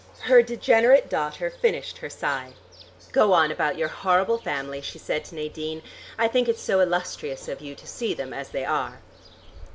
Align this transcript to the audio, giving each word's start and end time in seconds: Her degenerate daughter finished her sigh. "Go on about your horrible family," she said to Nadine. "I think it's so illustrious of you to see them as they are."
Her 0.21 0.41
degenerate 0.41 1.11
daughter 1.11 1.51
finished 1.51 1.99
her 1.99 2.09
sigh. 2.09 2.53
"Go 3.11 3.33
on 3.33 3.51
about 3.51 3.77
your 3.77 3.87
horrible 3.89 4.39
family," 4.39 4.81
she 4.81 4.97
said 4.97 5.23
to 5.25 5.35
Nadine. 5.35 5.83
"I 6.17 6.27
think 6.27 6.49
it's 6.49 6.59
so 6.63 6.79
illustrious 6.81 7.47
of 7.47 7.61
you 7.61 7.75
to 7.75 7.85
see 7.85 8.15
them 8.15 8.33
as 8.33 8.49
they 8.49 8.65
are." 8.65 9.01